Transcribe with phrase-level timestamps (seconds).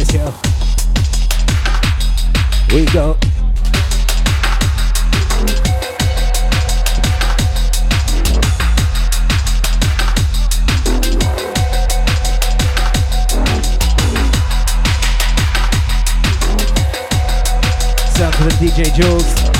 [0.00, 0.34] yes, yo.
[2.74, 3.16] We go.
[18.40, 19.59] The DJ Julez.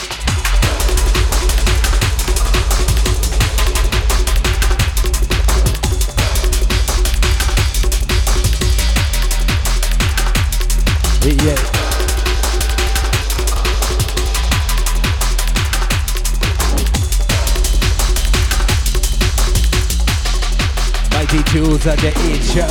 [21.91, 22.61] At the 8 show.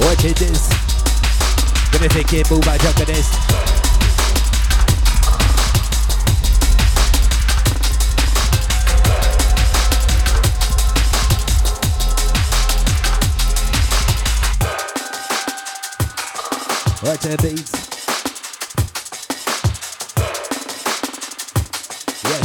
[0.00, 0.68] Watch this.
[1.92, 3.61] Gonna take it, move, I jump at this.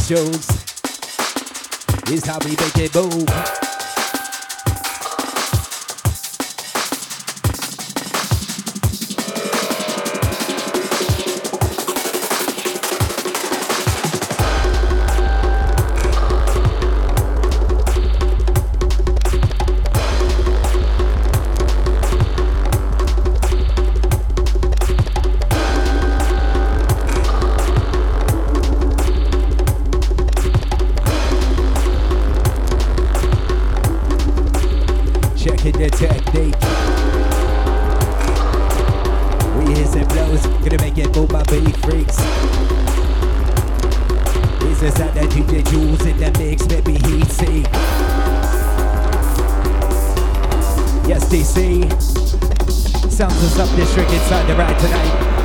[0.10, 0.48] Yes, Jones.
[2.10, 2.77] It's how we make
[35.72, 36.56] to the technique.
[39.58, 42.18] We hit and blows, gonna make it move my Billy Freaks.
[44.64, 47.62] It's the sound that you did use in the mix, maybe heat see.
[51.08, 51.90] Yes, DC.
[53.12, 55.37] Sounds of Sub District inside the ride tonight.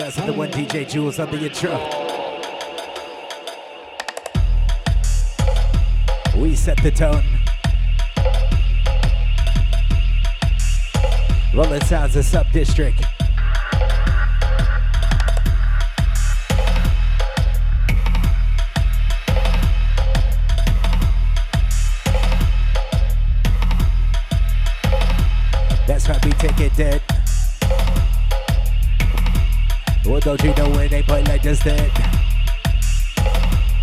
[0.00, 1.76] Shouts to the one DJ Julez on the intro.
[6.40, 7.22] We set the tone.
[11.52, 13.02] Rolling sounds of sub district.
[25.86, 27.09] That's why we take it dead.
[30.22, 31.90] Well, don't you know when they play like this dead?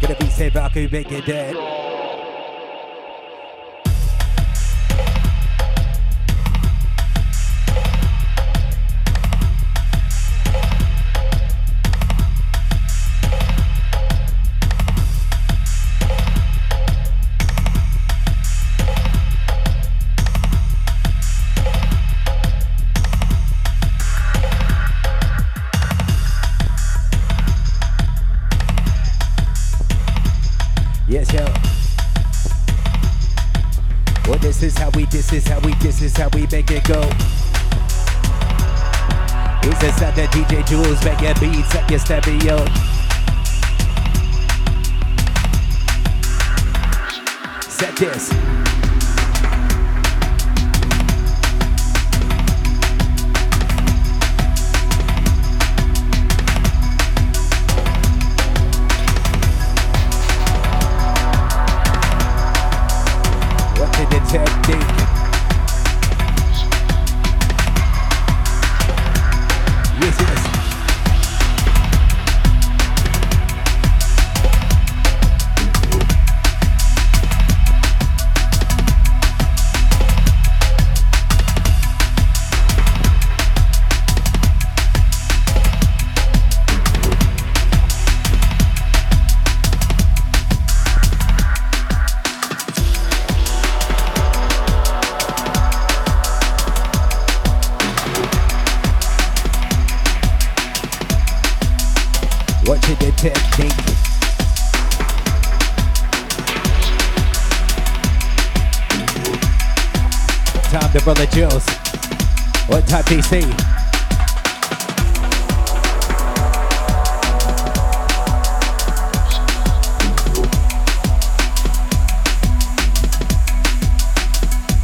[0.01, 1.25] Gonna be safe, I can make it
[34.27, 34.41] dead.
[34.41, 37.01] This is how we, this is how we this is how we make it go.
[39.69, 42.57] It's the sound that DJ Julez making beats at your stereo.
[47.69, 48.66] Set this.
[64.27, 64.56] tag
[113.07, 113.41] DC.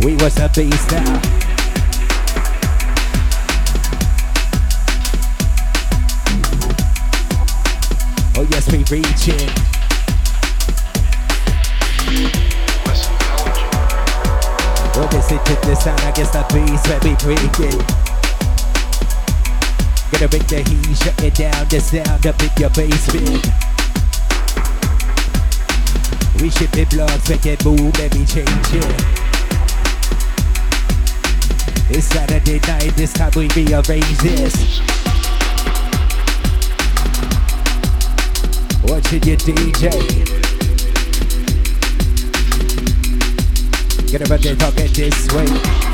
[0.05, 1.21] We was a beast now.
[8.37, 9.73] Oh yes, we reach it.
[15.11, 18.12] listen to the sound, I guess the beats let me break
[20.27, 23.45] to make the heat, shut it down, the sound up in your basement.
[26.41, 28.85] We ship it blocks, make it move, let me change it.
[31.89, 34.79] It's Saturday night, this time we rearrange this.
[38.83, 39.91] Watching your DJ.
[44.09, 45.92] Get about to talk it this way.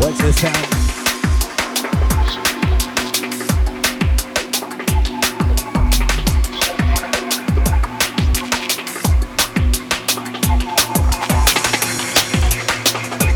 [0.00, 0.56] What's this sound?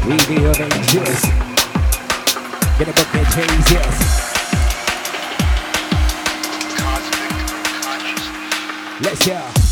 [0.07, 1.20] We the other yes.
[2.79, 3.96] Gonna book that chase, yes.
[9.03, 9.63] Let's go.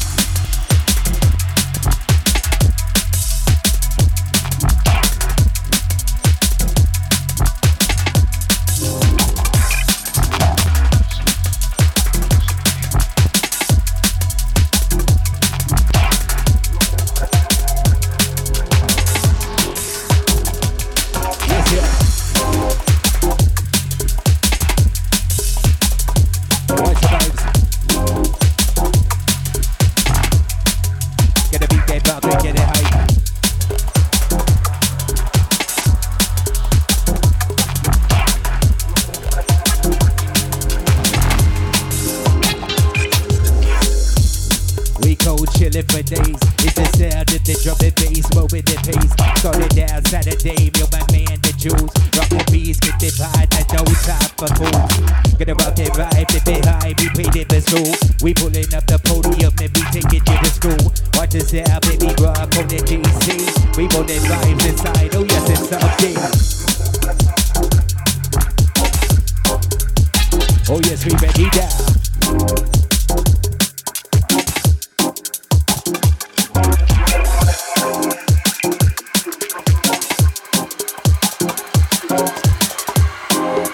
[70.75, 71.69] Oh yes, we ready he down.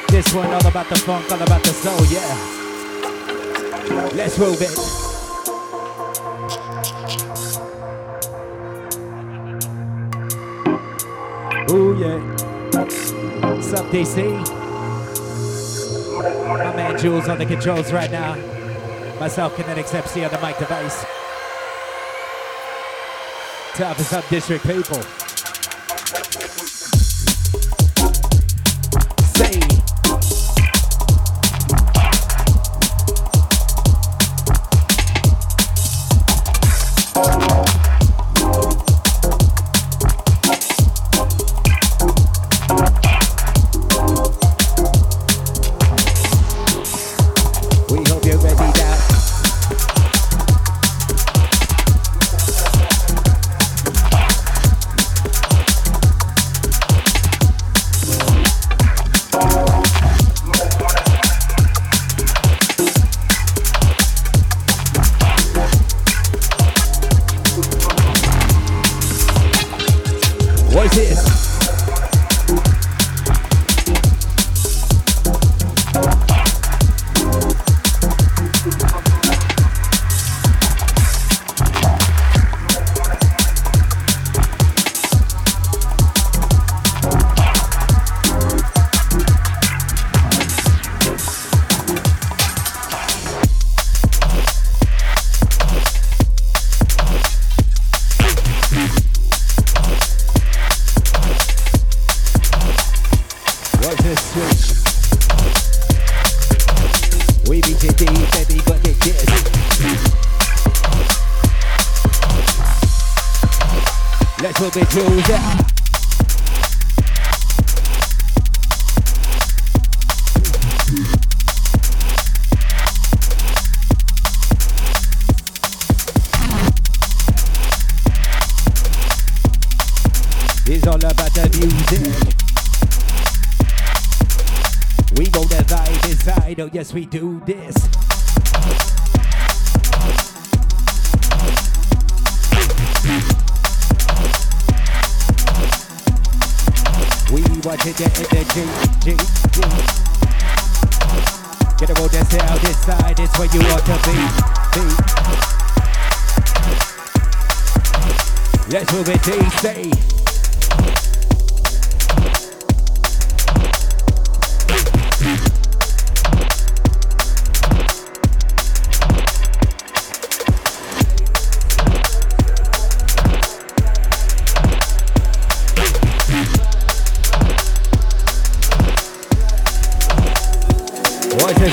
[0.09, 2.35] This one all about the funk, all about the soul, yeah.
[4.17, 4.75] Let's move it.
[11.71, 12.19] Oh yeah.
[13.55, 14.58] What's up, DC?
[16.99, 18.35] Julez on the controls right now.
[19.21, 21.05] Myself, Kinetiks MC on the mic device.
[23.75, 25.28] Tough for Sub District people.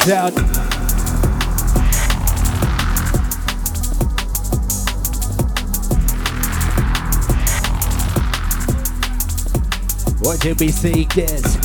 [0.09, 0.31] Out.
[10.21, 11.57] What did we see this?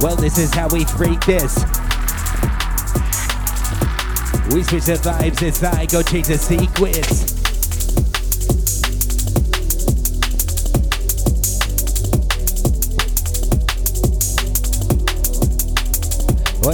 [0.00, 1.56] Well, this is how we freak this.
[4.52, 7.31] We switch the vibes inside, go change the sequence.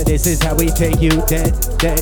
[0.08, 2.00] This is how we take you dead, dead.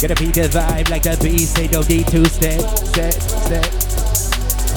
[0.00, 3.66] Gonna be the vibe like the beast, they don't need to step, step, step.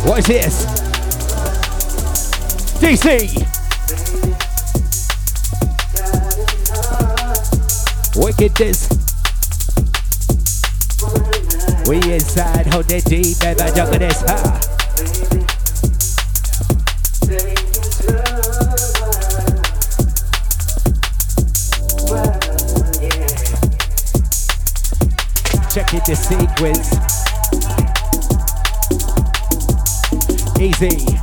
[0.06, 0.66] What's this?
[2.82, 3.32] DC!
[8.18, 8.90] Wickedness.
[11.88, 14.71] We inside, hold it deep, and my jungle is
[26.16, 26.90] sequence.
[30.60, 31.21] Easy.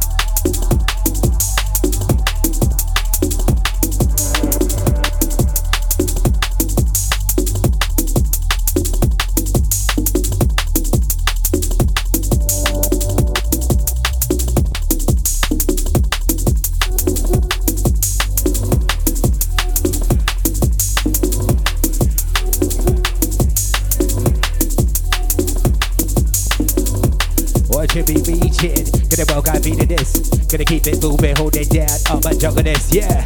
[30.48, 31.90] Gonna keep it moving, hold it down.
[32.08, 33.20] All my jugglers, yeah.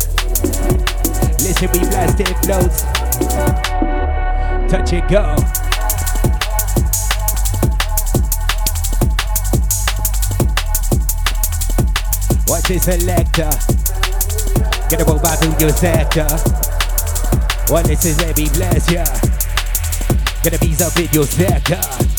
[1.39, 2.83] Listen, we blasting flows.
[4.69, 5.37] Touch it, go.
[12.49, 13.51] Watch it, selector.
[14.91, 16.27] Gonna roll by through your sector.
[17.73, 19.05] What this is, let me bless ya.
[20.43, 22.12] Gonna be up in your sector.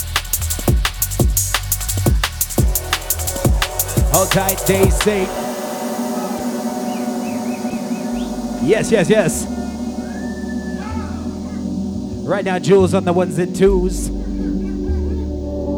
[4.13, 5.07] Hold tight, DC.
[8.63, 9.47] Yes, yes, yes.
[12.23, 14.09] Right now, Julez on the ones and twos.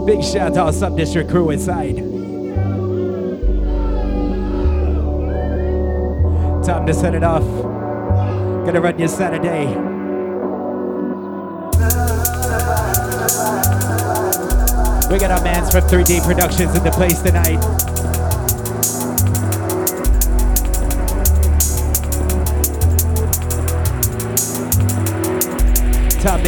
[0.06, 1.96] Big shout out to our Sub District crew inside.
[6.66, 7.44] Time to set it off.
[8.66, 9.68] Gonna run your Saturday.
[15.10, 17.64] We got our mans from 3D Productions in the place tonight.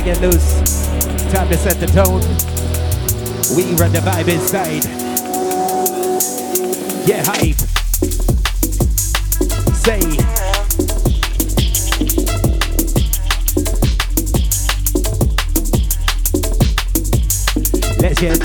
[0.07, 0.87] Get loose.
[1.33, 2.21] Time to set the tone.
[3.57, 4.83] We run the vibe inside.
[7.05, 7.57] Get hype.
[9.75, 9.99] Say.
[17.99, 18.39] Let's get.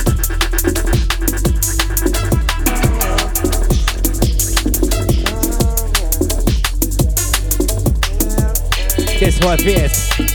[9.20, 10.31] This one fierce.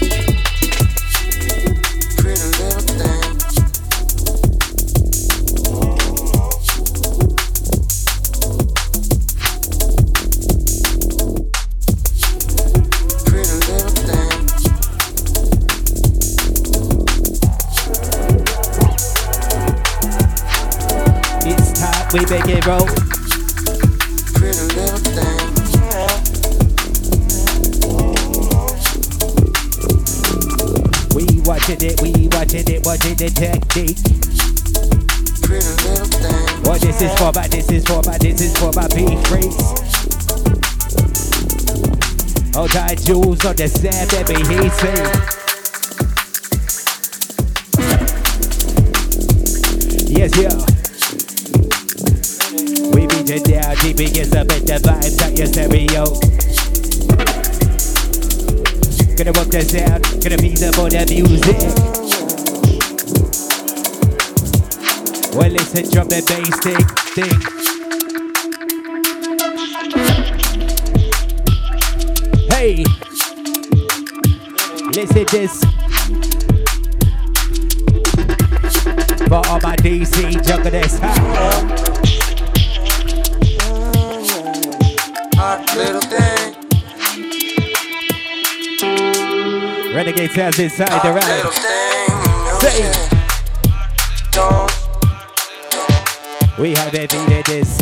[22.17, 22.81] We make it roll.
[31.13, 33.99] We watching it, we watching it, watching the technique.
[36.65, 39.61] What this is for my, this is for my, this is for my beef freaks.
[42.55, 45.03] All tight, Julez on the sand, baby, he say.
[50.11, 50.76] Yes, yeah.
[53.77, 53.95] Down.
[53.95, 54.43] Deep against the
[54.83, 56.03] vibes at your stereo.
[59.15, 61.57] Gonna work the sound, gonna be the for the music.
[65.35, 66.85] Well, listen, drop the bass thing,
[67.15, 67.39] thing.
[72.49, 72.83] Hey,
[74.93, 75.63] listen this.
[79.27, 81.86] For all my DC jugglers,
[85.47, 85.63] huh?
[85.77, 86.55] little thing.
[89.95, 91.53] Renegade sounds inside the ride.
[92.61, 92.83] Say.
[96.61, 97.81] We have defeated this.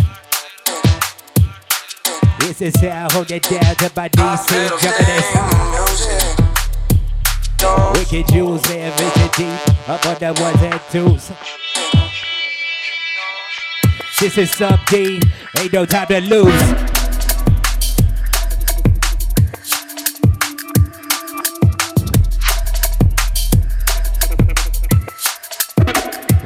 [2.40, 5.24] This is how I hold it down to my DC jumping
[7.94, 11.32] Wicked Julez there, vision deep, up on the ones and twos.
[14.20, 15.20] This is sub D,
[15.58, 16.85] ain't no time to lose.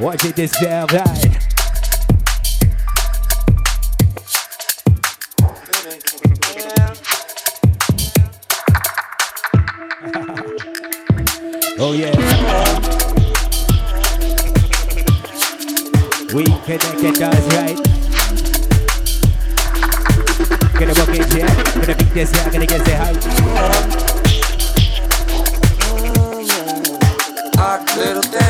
[0.00, 1.36] Watch it this damn right.
[11.78, 12.16] oh yeah.
[16.32, 17.76] We connected us right.
[20.78, 23.20] Gonna walk in here, gonna beat this out, gonna get the hype.
[27.96, 28.49] Little thing.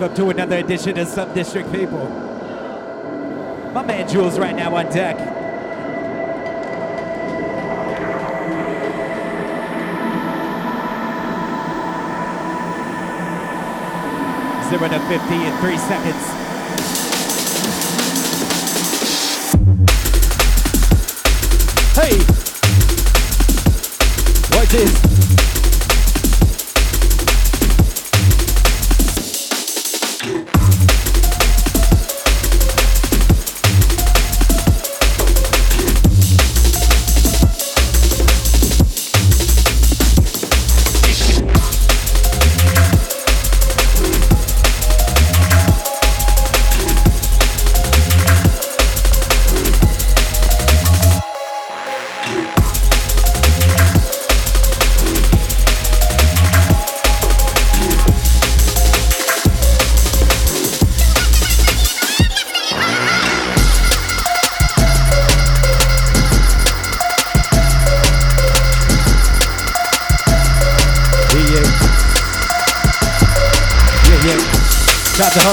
[0.00, 2.08] Welcome to another edition of Sub District People.
[3.74, 5.18] My man Julez right now on deck.
[14.70, 16.24] Zero to 50 in three seconds.
[21.94, 22.16] Hey!
[24.56, 25.09] Watch this.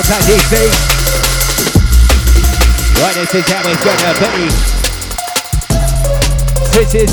[0.07, 0.55] Time DC.
[3.01, 4.47] Right, this is how it's gonna be.
[6.71, 7.11] Switches.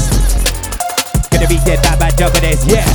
[1.31, 2.87] Gonna be dead by my dominance, yeah.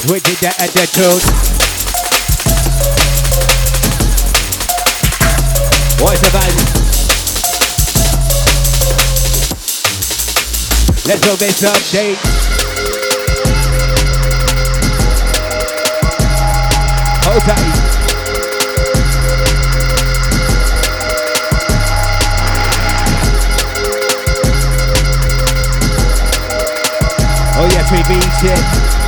[0.00, 1.22] Switching the attitude.
[6.00, 6.56] What's the buzz?
[11.06, 12.53] Let's go this update.
[17.36, 17.40] Oh
[27.72, 28.22] yes, we beat
[28.52, 29.03] it.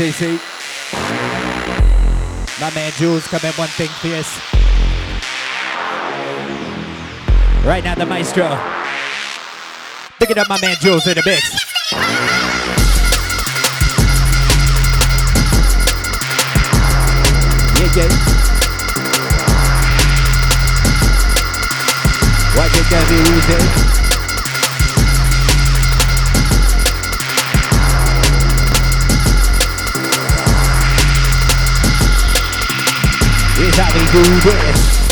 [0.00, 0.40] AC.
[2.60, 4.40] My man Julez coming one thing fierce.
[7.64, 8.48] Right now, the maestro.
[10.18, 11.54] Picking up my man Julez in the mix.
[17.78, 18.10] Yeah, yeah.
[22.56, 24.03] Watch it, Gabby,
[33.66, 35.04] is how we do this.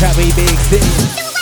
[0.00, 1.33] How we big city.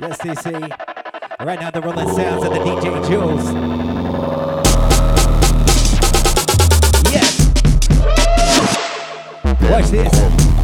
[0.00, 0.52] Yes, CC.
[1.44, 3.52] Right now, the rolling sounds of the DJ Julez.
[7.10, 7.34] Yes.
[9.68, 10.57] Watch this.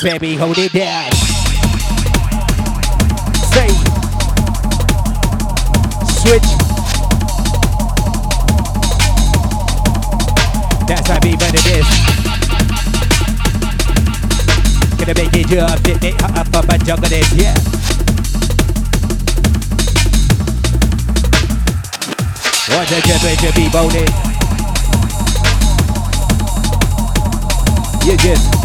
[0.00, 1.10] Beats, baby, hold it down.
[6.20, 6.42] switch.
[10.86, 11.86] That's how me what it is.
[14.98, 17.54] Gonna make it up, it, it up, up, and juggle it, yeah.
[22.68, 24.10] What a temperature be bonus.
[28.06, 28.59] You just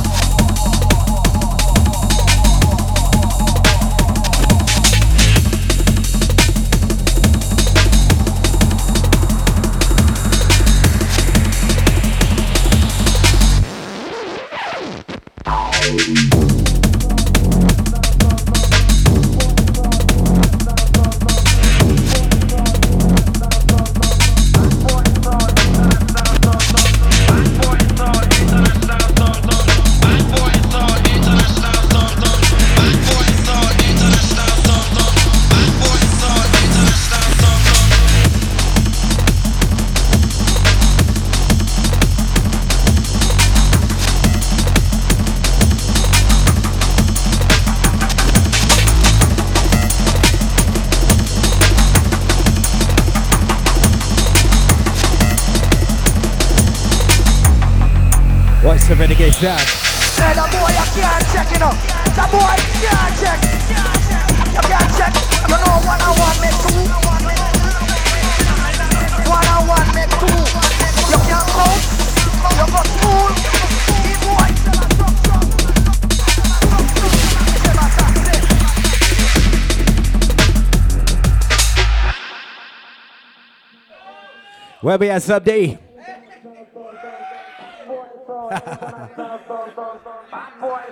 [84.86, 85.80] Where we at, Sub D?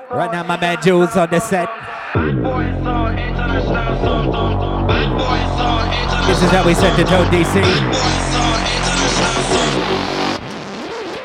[0.09, 1.69] Right now, my man Julez on the set.
[6.27, 7.63] This is how we set the tone, DC.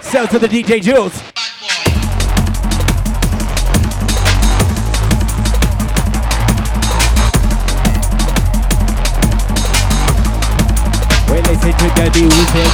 [0.03, 1.48] Sell to the DJ Julez.
[11.73, 12.71] To the music.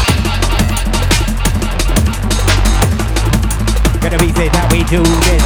[4.00, 5.42] Gonna be say how we do this.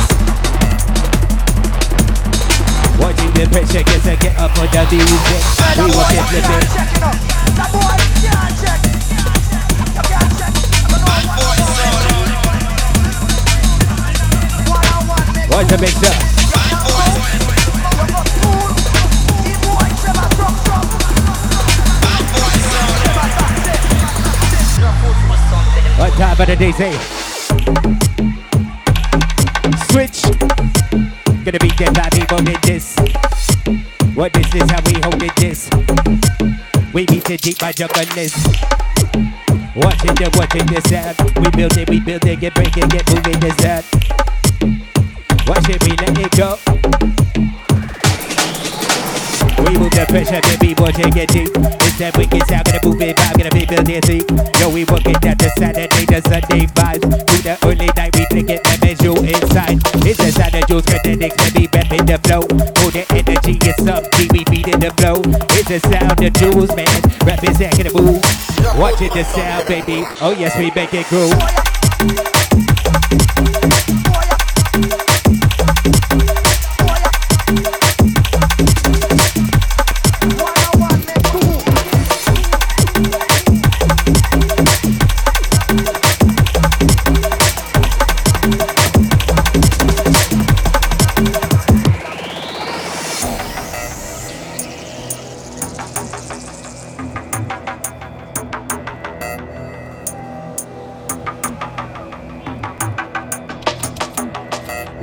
[2.98, 5.40] Watching the pressure gets to get up on the music.
[5.78, 7.16] We that you it check it up.
[7.56, 8.80] That boy, can't check.
[9.94, 10.52] You can't check.
[10.84, 11.48] You know what I want.
[14.68, 16.12] One on one, make Watch the mixer.
[16.12, 16.27] What
[26.40, 26.92] of the day say?
[29.90, 30.22] Switch.
[31.44, 32.94] Gonna be get by people in this.
[34.14, 34.70] What is this?
[34.70, 35.68] How we hold it this?
[36.92, 38.34] We beat it deep by jugglers.
[39.74, 41.16] Watching the watching this sound.
[41.40, 43.84] We build it, we build it, get breaking, get moving this that.
[45.46, 47.57] Watch it, we let it go.
[49.68, 51.52] We move the pressure, baby, watch it get deep.
[51.52, 54.24] It's that wicked sound, gonna move it vibe, gonna be building deep.
[54.56, 57.04] Yo, we work it at the Saturday, the Sunday vibes.
[57.04, 59.76] Through the early night, we take it and measure inside.
[60.08, 61.68] It's the sound of Julez Kinetiks, baby,
[62.00, 62.48] in the flow.
[62.80, 65.20] For the energy, it's up, G, we beating the flow.
[65.52, 68.24] It's the sound of Julez, man, rapping second move.
[68.80, 70.08] Watching the sound, baby.
[70.24, 71.36] Oh, yes, we make it groove.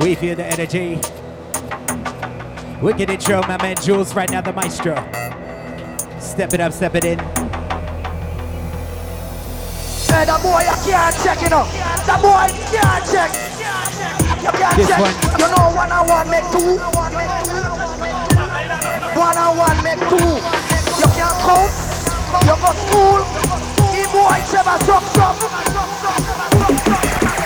[0.06, 1.02] We feel the energy.
[2.80, 4.94] Wicked intro, my man Julez, right now the maestro.
[6.20, 7.18] Step it up, step it in.
[7.18, 7.26] Hey,
[10.30, 11.66] that boy, you can't check it up.
[12.06, 13.34] That boy, can't check.
[14.46, 15.02] You can't This check.
[15.02, 15.10] one.
[15.42, 16.78] You know one on one make two.
[19.18, 20.38] One on one make two.
[21.02, 21.74] You can't count.
[22.46, 23.26] You go school.
[23.90, 24.78] E boy, Trevor.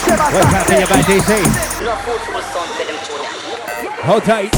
[0.09, 1.29] What's happening about DC?
[4.01, 4.51] Hold tight.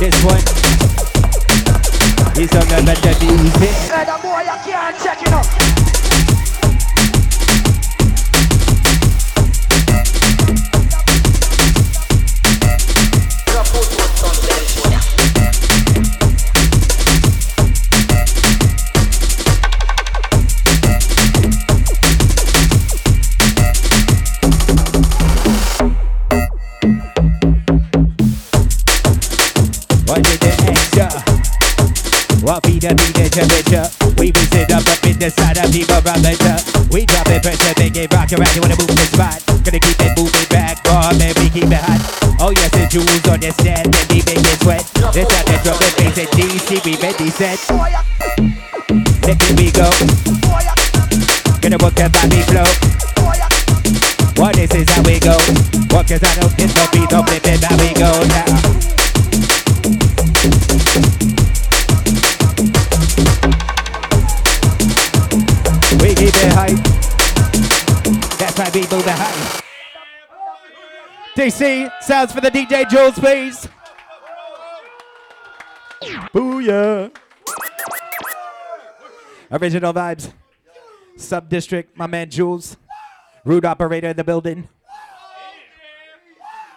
[0.00, 0.54] This one.
[2.34, 3.70] He's on the music.
[3.70, 5.13] Hey, that boy, you can't check
[37.96, 38.54] it pressure, make it rock.
[38.54, 39.38] You wanna move the spot?
[39.62, 41.34] Gonna keep it moving back, boy, man.
[41.38, 42.00] We keep it hot.
[42.40, 44.84] Oh yes, the jewels on the stand, and we make it sweat.
[45.14, 47.58] This time the drum and bass in DC, we ready set.
[47.70, 47.92] Boy,
[49.22, 49.88] Let we go.
[51.62, 52.66] Gonna work the body flow.
[54.36, 55.38] What this is how we go.
[55.94, 58.63] What cause I don't get beat, don't flip how we go now.
[69.06, 69.60] It high.
[71.36, 73.68] DC, sounds for the DJ Julez, please.
[76.32, 77.14] Booyah.
[79.52, 80.32] Original vibes.
[81.18, 82.76] Sub district, my man Julez.
[83.44, 84.68] Rude operator in the building.